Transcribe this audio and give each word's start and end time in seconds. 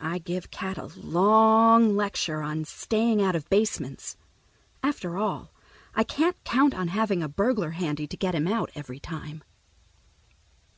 I 0.00 0.16
give 0.16 0.50
Cat 0.50 0.78
a 0.78 0.86
long 0.96 1.94
lecture 1.94 2.40
on 2.40 2.64
staying 2.64 3.20
out 3.20 3.36
of 3.36 3.46
basements. 3.50 4.16
After 4.82 5.18
all, 5.18 5.52
I 5.94 6.02
can't 6.02 6.42
count 6.44 6.72
on 6.72 6.88
having 6.88 7.22
a 7.22 7.28
burglar 7.28 7.72
handy 7.72 8.06
to 8.06 8.16
get 8.16 8.34
him 8.34 8.48
out 8.48 8.70
every 8.74 9.00
time. 9.00 9.42